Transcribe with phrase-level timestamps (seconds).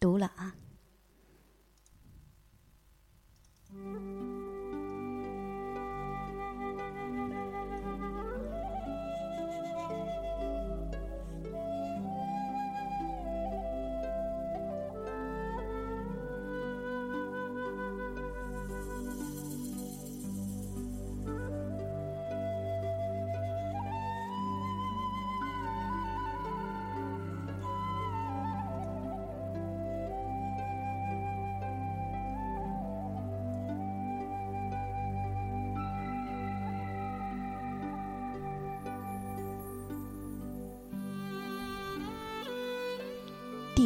[0.00, 0.54] 读了啊。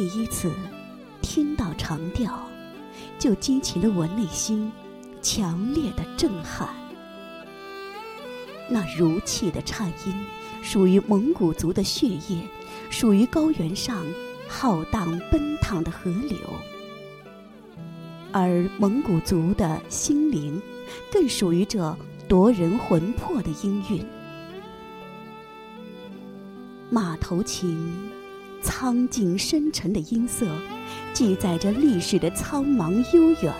[0.05, 0.51] 第一次
[1.21, 2.37] 听到长调，
[3.17, 4.69] 就激起了我内心
[5.21, 6.67] 强烈的震撼。
[8.69, 10.13] 那如泣的颤音，
[10.61, 12.45] 属于蒙古族的血液，
[12.89, 14.05] 属于高原上
[14.45, 16.37] 浩荡奔腾的河流，
[18.33, 20.61] 而蒙古族的心灵，
[21.13, 24.05] 更属于这夺人魂魄的音韵。
[26.89, 28.11] 马头琴。
[28.63, 30.47] 苍劲深沉的音色，
[31.13, 33.53] 记载着历史的苍茫悠远；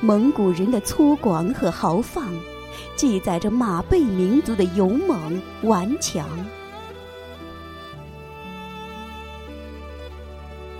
[0.00, 2.28] 蒙古人的粗犷和豪放，
[2.94, 6.28] 记载着马背民族的勇猛顽强。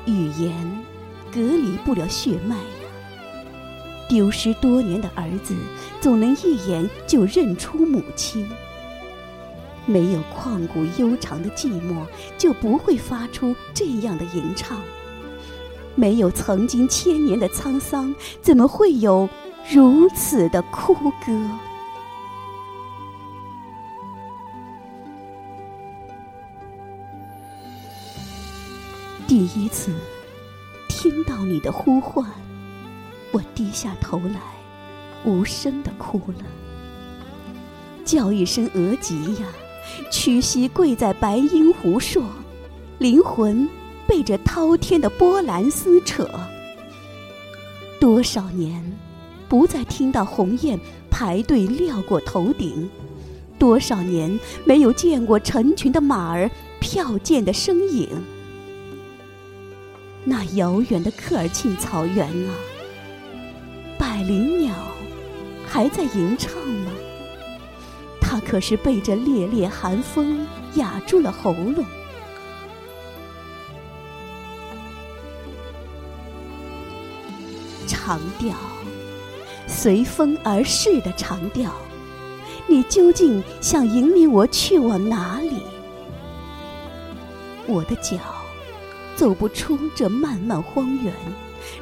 [0.05, 0.85] 语言
[1.33, 2.63] 隔离不了血脉呀，
[4.09, 5.57] 丢失多年的儿子，
[6.01, 8.47] 总能一眼就认出母亲。
[9.89, 12.05] 没有旷古悠长的寂寞，
[12.37, 14.79] 就不会发出这样的吟唱；
[15.95, 19.29] 没有曾经千年的沧桑，怎么会有
[19.73, 20.93] 如此的哭
[21.25, 21.51] 歌？
[29.29, 29.93] 第一次
[30.89, 32.25] 听到你的呼唤，
[33.33, 34.41] 我低下头来，
[35.25, 36.45] 无声的哭了，
[38.05, 39.47] 叫一声“额吉呀”。
[40.11, 42.25] 屈膝跪在白鹰湖朔，
[42.99, 43.69] 灵魂
[44.07, 46.29] 被这滔天的波澜撕扯。
[48.01, 48.83] 多少年，
[49.49, 50.79] 不再听到鸿雁
[51.11, 52.89] 排队掠过头顶；
[53.59, 58.09] 多少年，没有见过成群的马儿飘溅的身影。
[60.25, 62.55] 那遥远的科尔沁草原啊，
[63.99, 64.75] 百灵鸟
[65.65, 66.93] 还在吟唱吗？
[68.49, 71.85] 可是被这烈烈寒风哑住了喉咙。
[77.89, 78.55] 长调，
[79.67, 81.73] 随风而逝的长调，
[82.69, 85.63] 你究竟想引领我去往哪里？
[87.67, 88.17] 我的脚
[89.17, 91.13] 走不出这漫漫荒原，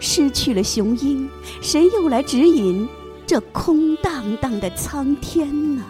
[0.00, 1.28] 失去了雄鹰，
[1.60, 2.88] 谁又来指引
[3.26, 5.84] 这空荡荡的苍天呢？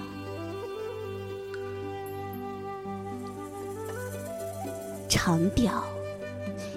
[5.25, 5.83] 长调，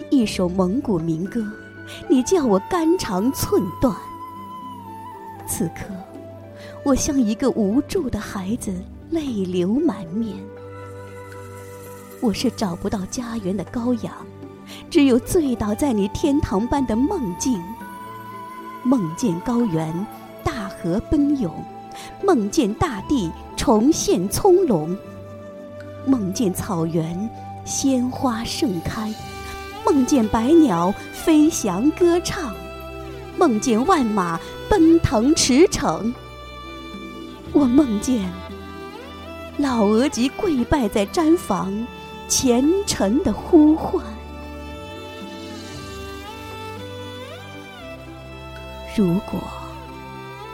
[0.09, 1.45] 一首蒙古民歌，
[2.07, 3.93] 你叫我肝肠寸断。
[5.45, 5.93] 此刻，
[6.81, 8.73] 我像一个无助的孩子，
[9.09, 10.37] 泪流满面。
[12.21, 14.13] 我是找不到家园的羔羊，
[14.89, 17.61] 只有醉倒在你天堂般的梦境。
[18.81, 19.93] 梦见高原
[20.41, 21.53] 大河奔涌，
[22.23, 24.97] 梦见大地重现葱茏，
[26.05, 27.29] 梦见草原。
[27.67, 29.13] 鲜花盛开，
[29.85, 32.55] 梦见百鸟飞翔歌唱，
[33.37, 34.39] 梦见万马
[34.69, 36.13] 奔腾驰骋。
[37.51, 38.31] 我梦见
[39.57, 41.85] 老额吉跪拜在毡房，
[42.29, 44.01] 虔诚的呼唤。
[48.95, 49.41] 如果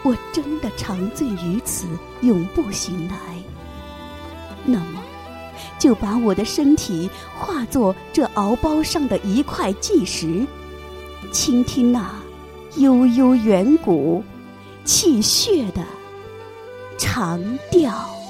[0.01, 1.85] 我真的长醉于此，
[2.21, 3.15] 永不醒来，
[4.65, 5.02] 那么。
[5.83, 10.47] 就把我的身体化作这敖包上的一块巨石，
[11.29, 12.09] 倾听那
[12.77, 14.23] 悠悠远古、
[14.85, 15.83] 泣血的
[16.97, 18.22] 长调。